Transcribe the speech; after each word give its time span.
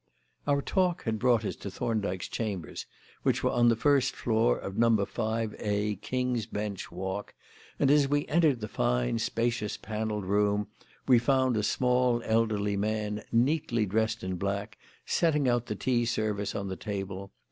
Our 0.47 0.63
talk 0.63 1.03
had 1.03 1.19
brought 1.19 1.45
us 1.45 1.55
to 1.57 1.69
Thorndyke's 1.69 2.27
chambers, 2.27 2.87
which 3.21 3.43
were 3.43 3.51
on 3.51 3.69
the 3.69 3.75
first 3.75 4.15
floor 4.15 4.57
of 4.57 4.75
No. 4.75 4.89
5A 4.89 6.01
King's 6.01 6.47
Bench 6.47 6.91
Walk, 6.91 7.35
and 7.77 7.91
as 7.91 8.07
we 8.07 8.25
entered 8.25 8.61
the 8.61 8.67
fine, 8.67 9.19
spacious, 9.19 9.77
panelled 9.77 10.25
room 10.25 10.69
we 11.07 11.19
found 11.19 11.55
a 11.55 11.61
small, 11.61 12.19
elderly 12.25 12.75
man, 12.75 13.21
neatly 13.31 13.85
dressed 13.85 14.23
in 14.23 14.37
black, 14.37 14.79
setting 15.05 15.47
out 15.47 15.67
the 15.67 15.75
tea 15.75 16.03
service 16.05 16.55
on 16.55 16.67
the 16.67 16.75
table. 16.75 17.31